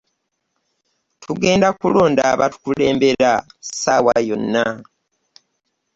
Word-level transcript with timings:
Tugenda 1.23 1.69
kulonda 1.79 2.21
abatukulembera 2.33 3.31
ssaawa 3.61 4.15
yonna. 4.27 4.65